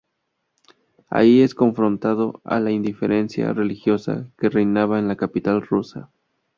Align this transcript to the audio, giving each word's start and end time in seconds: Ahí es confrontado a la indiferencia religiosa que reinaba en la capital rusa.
Ahí 1.11 1.43
es 1.43 1.53
confrontado 1.53 2.41
a 2.43 2.59
la 2.59 2.71
indiferencia 2.71 3.53
religiosa 3.53 4.27
que 4.39 4.49
reinaba 4.49 4.97
en 4.97 5.07
la 5.07 5.15
capital 5.15 5.61
rusa. 5.61 6.09